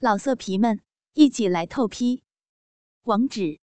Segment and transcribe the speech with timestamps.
[0.00, 0.80] 老色皮们，
[1.14, 2.22] 一起来透批！
[3.02, 3.58] 网址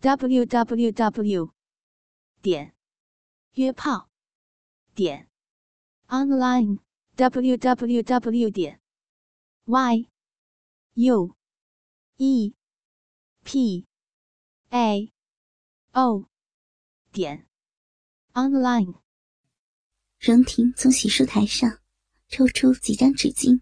[0.00, 1.52] ：w w w
[2.40, 2.74] 点
[3.52, 4.08] 约炮
[4.94, 5.28] 点
[6.06, 6.78] online
[7.16, 8.80] w w w 点
[9.66, 10.08] y
[10.94, 11.36] u
[12.16, 12.54] e
[13.44, 13.86] p
[14.70, 15.12] a
[15.92, 16.30] o
[17.12, 17.46] 点
[18.32, 18.94] online。
[20.18, 21.78] 荣婷从洗漱台上
[22.28, 23.60] 抽出几张纸巾。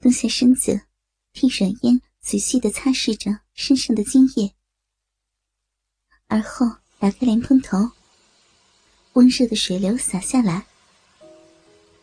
[0.00, 0.80] 蹲下身子，
[1.34, 4.54] 替软烟仔细的擦拭着身上的精液，
[6.26, 6.64] 而后
[6.98, 7.76] 打开莲蓬头，
[9.12, 10.64] 温热的水流洒下来。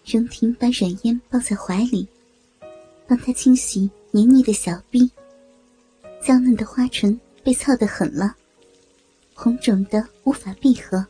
[0.06, 2.08] 荣婷把软烟抱在怀里，
[3.08, 5.10] 帮她清洗黏腻的小臂，
[6.22, 8.36] 娇嫩的花唇被操得狠了，
[9.34, 11.04] 红肿的无法闭合。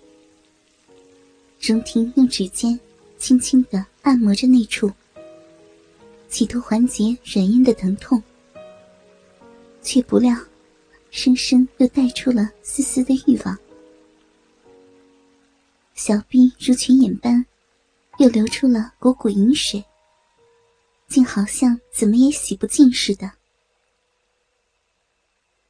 [1.59, 2.79] 荣婷用指尖
[3.17, 4.89] 轻轻的按摩着那处。
[6.29, 8.21] 企图缓解软烟的疼痛，
[9.81, 10.35] 却不料，
[11.09, 13.57] 生生又带出了丝丝的欲望。
[15.95, 17.43] 小臂如泉眼般，
[18.19, 19.83] 又流出了股股淫水，
[21.07, 23.31] 竟好像怎么也洗不尽似的。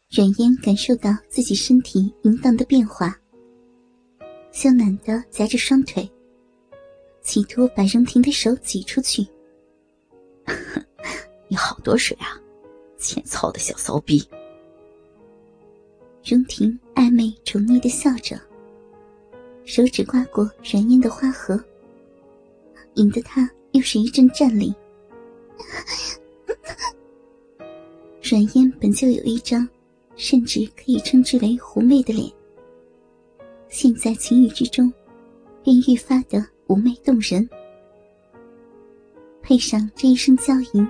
[0.09, 3.17] 软烟感受到自己身体淫荡的变化，
[4.51, 6.09] 羞赧的夹着双腿，
[7.21, 9.25] 企图把荣婷的手挤出去。
[11.47, 12.39] 你好多水啊，
[12.97, 14.27] 欠操的小骚逼！
[16.23, 18.39] 荣婷暧昧宠溺的笑着，
[19.65, 21.61] 手指刮过软烟的花盒，
[22.95, 24.73] 引得他又是一阵战栗。
[28.21, 29.67] 软烟本就有一张，
[30.15, 32.29] 甚至可以称之为狐媚的脸，
[33.69, 34.91] 现在情欲之中，
[35.63, 37.47] 便愈发的妩媚动人。
[39.47, 40.85] 配上这一声娇吟，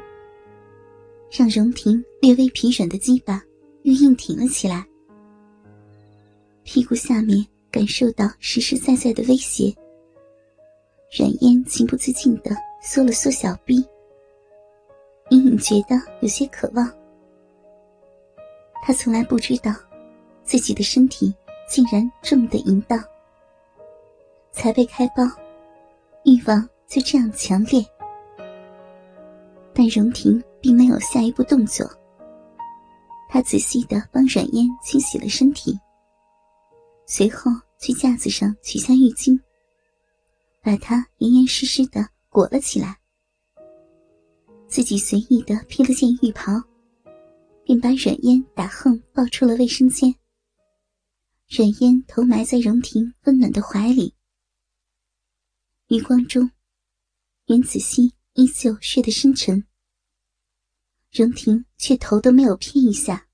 [1.30, 3.39] 让荣婷略微疲软的鸡巴
[3.83, 4.83] 又硬挺了起来。
[6.64, 9.71] 屁股下面感受到实实在在的威胁，
[11.15, 12.49] 软烟情不自禁的
[12.82, 13.76] 缩了缩小臂，
[15.30, 16.92] 隐隐觉得有些渴望。
[18.82, 19.71] 他从来不知道，
[20.43, 21.32] 自己的身体
[21.70, 22.99] 竟然这么的淫荡。
[24.52, 25.23] 才被开包，
[26.26, 27.86] 欲望就这样强烈。
[29.77, 31.88] 但荣婷并没有下一步动作。
[33.30, 35.77] 她仔细的帮阮烟清洗了身体，
[37.05, 39.39] 随后去架子上取下浴巾，
[40.64, 42.98] 把她严严实实的裹了起来。
[44.67, 46.59] 自己随意的披了件浴袍，
[47.64, 50.11] 便把阮烟打横抱出了卫生间。
[51.55, 54.15] 阮烟头埋在荣婷温暖的怀里，
[55.89, 56.49] 余光中，
[57.45, 58.17] 袁子熙。
[58.37, 59.65] 依旧睡得深沉，
[61.11, 63.27] 荣婷却头都没有偏一下。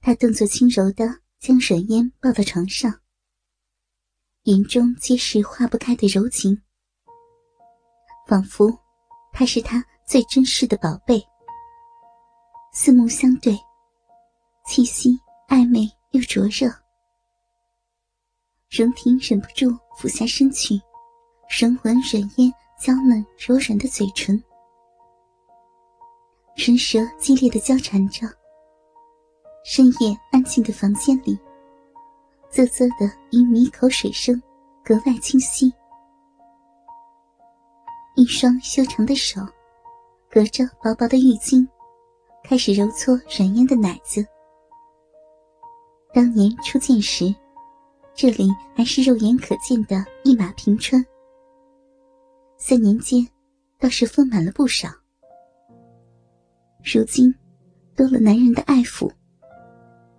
[0.00, 1.04] 他动作轻柔的
[1.38, 3.02] 将软烟抱到床上，
[4.44, 6.62] 眼中皆是化不开的柔情，
[8.26, 8.72] 仿佛
[9.34, 11.22] 他是他最珍视的宝贝。
[12.72, 13.54] 四目相对，
[14.66, 15.10] 气息
[15.50, 15.80] 暧昧
[16.12, 16.74] 又灼热，
[18.70, 20.80] 荣婷忍不住俯下身去，
[21.50, 22.50] 神吻软烟。
[22.78, 24.40] 娇嫩柔软的嘴唇，
[26.56, 28.26] 唇舌激烈的交缠着。
[29.64, 31.36] 深夜安静的房间里，
[32.50, 34.40] 啧啧的银米口水声
[34.84, 35.72] 格外清晰。
[38.14, 39.40] 一双修长的手，
[40.30, 41.66] 隔着薄薄的浴巾，
[42.44, 44.24] 开始揉搓软烟的奶子。
[46.14, 47.34] 当年初见时，
[48.14, 51.04] 这里还是肉眼可见的一马平川。
[52.68, 53.26] 在年间，
[53.80, 54.90] 倒是丰满了不少。
[56.84, 57.34] 如今，
[57.96, 59.10] 多了男人的爱抚，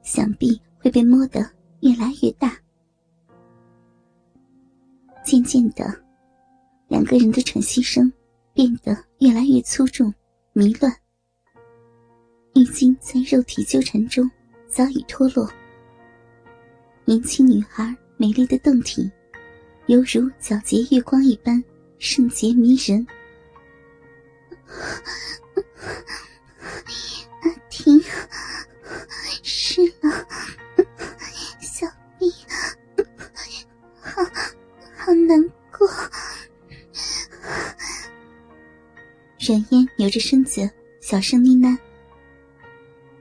[0.01, 1.47] 想必会被摸得
[1.81, 2.57] 越来越大。
[5.23, 5.85] 渐渐的，
[6.87, 8.11] 两个人的喘息声
[8.51, 10.11] 变得越来越粗重、
[10.53, 10.91] 迷乱。
[12.55, 14.27] 浴巾在肉体纠缠中
[14.67, 15.47] 早已脱落。
[17.05, 19.07] 年轻女孩美丽的胴体，
[19.85, 21.63] 犹如皎洁月光一般。
[21.99, 23.05] 圣洁迷人，
[27.41, 28.01] 阿婷，
[29.43, 30.27] 是了，
[31.61, 31.85] 小
[32.17, 32.31] 蜜，
[34.01, 34.23] 好
[34.95, 35.41] 好难
[35.77, 35.87] 过。
[39.37, 40.69] 冉烟扭着身子，
[41.01, 41.77] 小声呢喃：“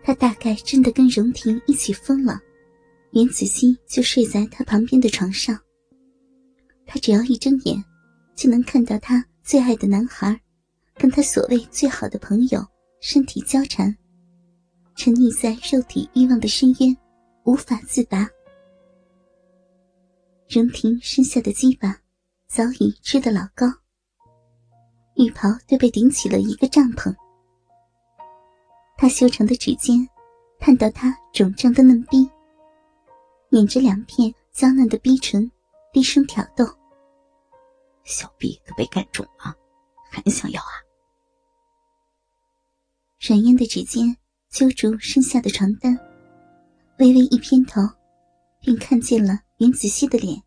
[0.05, 2.41] 他大概真的跟荣婷一起疯了。”
[3.13, 5.59] 袁子熙就睡在他旁边的床上，
[6.87, 7.85] 他只要一睁眼。
[8.39, 10.41] 就能看到他最爱的男孩，
[10.95, 12.65] 跟他所谓最好的朋友
[13.01, 13.93] 身体交缠，
[14.95, 16.97] 沉溺在肉体欲望的深渊，
[17.43, 18.31] 无法自拔。
[20.49, 21.99] 荣婷身下的鸡巴
[22.47, 23.67] 早已支得老高，
[25.17, 27.13] 浴袍都被顶起了一个帐篷。
[28.97, 30.09] 他修长的指尖
[30.61, 32.31] 探到他肿胀的嫩逼，
[33.51, 35.51] 捻着两片娇嫩的逼唇，
[35.93, 36.65] 低声挑逗
[38.09, 39.55] ：“小臂都被干肿了，
[40.11, 40.73] 还想要啊？”
[43.21, 44.17] 软烟的指尖
[44.49, 45.95] 揪住身下的床单，
[46.99, 47.83] 微微一偏头，
[48.61, 50.43] 便看见了云子熙的脸，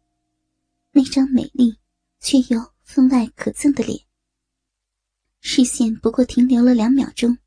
[0.91, 1.77] 那张美丽
[2.19, 3.99] 却又分外可憎的脸。
[5.39, 7.37] 视线不过停留了两秒钟，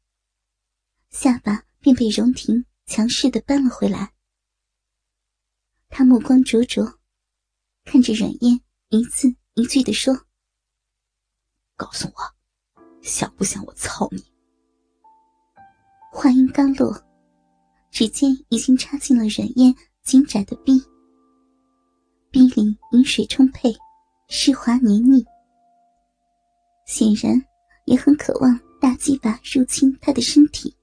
[1.10, 4.12] 下巴便被荣婷强势的扳了回来。
[5.88, 6.99] 他目光灼灼，
[7.84, 10.12] 看着软烟，一字一句的说
[11.77, 14.21] ：“告诉我，想不想我操你？”
[16.11, 16.93] 话音刚落，
[17.93, 19.73] 指尖已经插进了软烟
[20.03, 20.83] 紧窄的逼，
[22.33, 23.73] 逼里饮水充沛，
[24.29, 25.25] 湿滑黏腻，
[26.85, 27.41] 显然
[27.85, 30.77] 也很渴望大鸡巴入侵他的身体。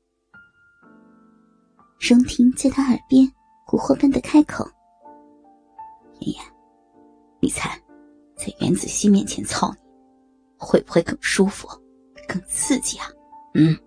[2.00, 3.26] 荣婷在他耳边
[3.68, 4.66] 蛊惑般的开口
[6.22, 6.46] ：“妍妍，
[7.42, 7.81] 你猜，
[8.42, 9.78] 在袁子熙面前操你，
[10.58, 11.68] 会不会更舒服、
[12.28, 13.06] 更刺激啊？”
[13.54, 13.78] 嗯。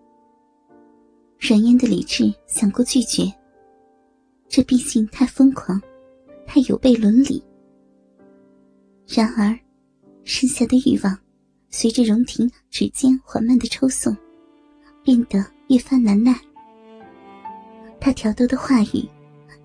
[1.41, 3.25] 阮烟的理智想过拒绝，
[4.49, 5.83] 这毕竟太疯狂，
[6.47, 7.45] 太有悖伦理。
[9.09, 9.59] 然而，
[10.23, 11.19] 剩下的欲望
[11.69, 14.17] 随着荣婷指尖缓慢的抽送，
[15.03, 16.33] 变得越发难耐。
[18.01, 19.09] 他挑逗的话语，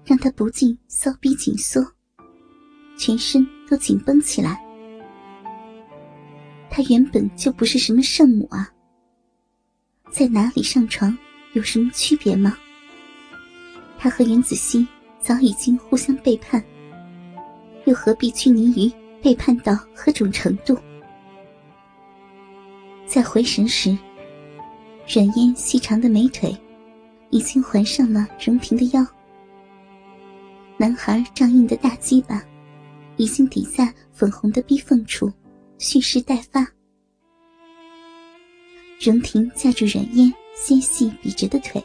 [0.04, 1.80] 让他不禁骚逼紧缩，
[2.98, 4.66] 全身都紧绷起来。
[6.80, 8.72] 他原本就不是什么圣母啊，
[10.14, 11.18] 在哪里上床？
[11.52, 12.58] 有什么区别吗？
[13.98, 14.88] 他和袁子熙
[15.20, 16.64] 早已经互相背叛，
[17.84, 18.90] 又何必拘泥于
[19.22, 20.74] 背叛到何种程度？
[23.06, 23.90] 在回神时，
[25.06, 26.58] 软烟细长的美腿
[27.30, 29.06] 已经环上了荣平的腰，
[30.78, 32.42] 男孩仗硬的大鸡巴
[33.18, 35.30] 已经抵在粉红的逼缝处，
[35.80, 36.68] 蓄势待发。
[39.02, 40.32] 荣婷架住软烟。
[40.62, 41.82] 纤细笔直的腿，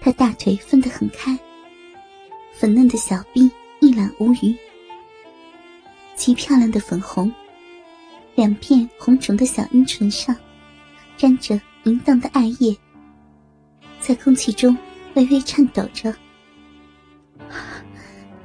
[0.00, 1.36] 他大腿分得很开，
[2.52, 3.50] 粉嫩的小臂
[3.80, 4.56] 一览无余，
[6.14, 7.32] 极漂亮的粉红，
[8.36, 10.36] 两片红肿的小阴唇上
[11.16, 12.76] 沾着淫荡的艾叶，
[13.98, 14.78] 在空气中
[15.14, 16.14] 微微颤抖着，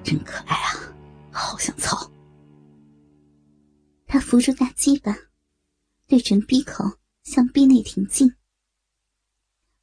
[0.04, 0.92] 真可爱啊，
[1.30, 2.05] 好想操！
[4.16, 5.14] 他扶住大鸡巴，
[6.08, 6.86] 对准鼻口
[7.24, 8.34] 向壁内挺进。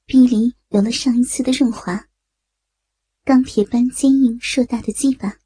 [0.06, 2.06] 逼里有了上一次的润滑，
[3.26, 5.36] 钢铁般坚硬硕大的鸡巴，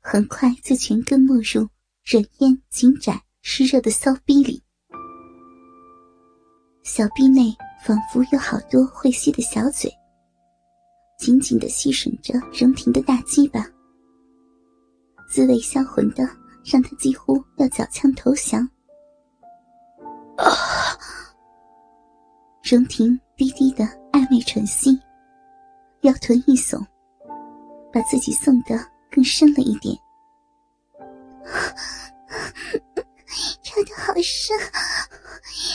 [0.00, 1.68] 很快就全根没入
[2.04, 4.60] 软烟紧窄湿热的骚逼里。
[6.82, 9.88] 小逼内仿佛有好多会吸的小嘴，
[11.16, 13.64] 紧紧的吸吮着荣婷的大鸡巴，
[15.30, 18.68] 滋味销魂的让他几乎要缴枪投降。
[20.36, 20.44] 啊
[22.62, 23.18] 荣婷。
[23.40, 25.00] 低低的暧昧喘息，
[26.02, 26.78] 腰臀一耸，
[27.90, 28.78] 把自己送得
[29.10, 29.96] 更深了一点。
[33.62, 34.54] 插的好深，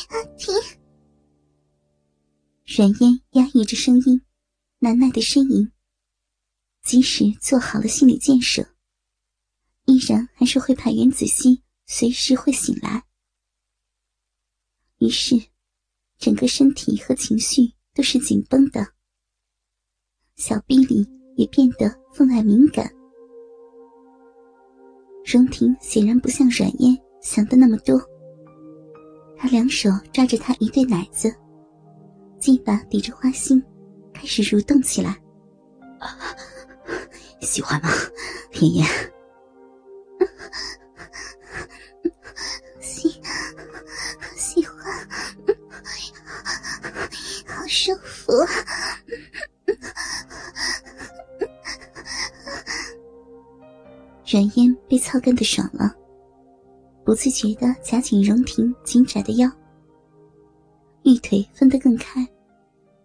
[0.09, 0.53] 阿婷。
[2.77, 4.21] 软烟压抑着声音，
[4.77, 5.71] 难耐的呻吟。
[6.83, 8.63] 即使做好了心理建设，
[9.95, 13.03] 依然还是会怕袁子熙随时会醒来。
[14.99, 15.41] 于是。
[16.17, 17.61] 整个身体和情绪
[17.93, 18.87] 都是紧绷的，
[20.37, 22.89] 小臂里也变得分外敏感。
[25.25, 28.01] 荣婷显然不像阮烟想的那么多，
[29.37, 31.29] 她两手抓着他一对奶子，
[32.39, 33.61] 鸡巴抵着花心，
[34.13, 35.21] 开始蠕动起来。
[37.41, 37.89] 喜欢吗，
[38.53, 39.14] 妍妍？
[47.67, 48.31] 舒服，
[54.25, 55.95] 软烟被操干的爽了，
[57.03, 59.49] 不自觉的夹紧荣婷紧窄的腰，
[61.03, 62.27] 玉腿分得更开，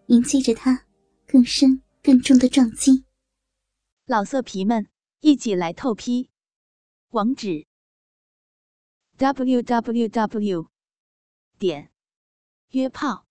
[0.06, 0.86] 迎接着他
[1.26, 3.04] 更深更重的撞击。
[4.06, 4.88] 老色皮们，
[5.20, 6.30] 一起来透批，
[7.10, 7.66] 网址
[9.18, 10.66] ：w w w.
[11.58, 11.90] 点
[12.70, 13.26] 约炮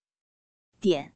[0.79, 1.15] 点